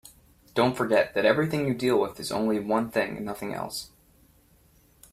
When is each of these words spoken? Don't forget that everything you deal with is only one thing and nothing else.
Don't 0.55 0.75
forget 0.75 1.13
that 1.13 1.25
everything 1.27 1.67
you 1.67 1.75
deal 1.75 1.99
with 1.99 2.19
is 2.19 2.31
only 2.31 2.57
one 2.59 2.89
thing 2.89 3.17
and 3.17 3.23
nothing 3.23 3.53
else. 3.53 3.91